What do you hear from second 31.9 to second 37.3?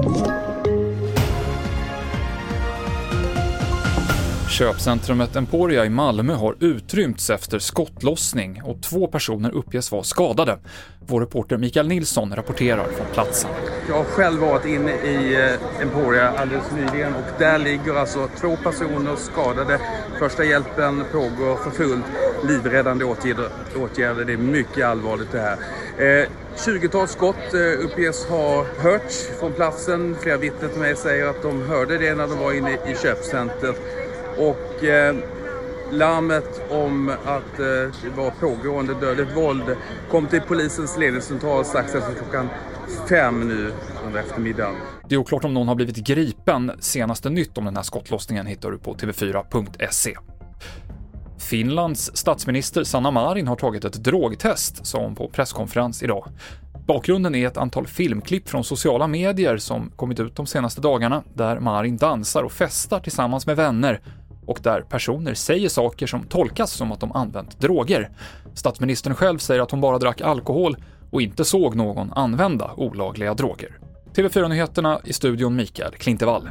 det när de var inne i köpcentret. Och eh, larmet om